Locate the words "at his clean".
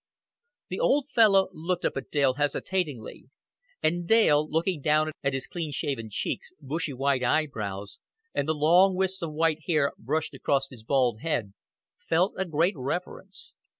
5.23-5.71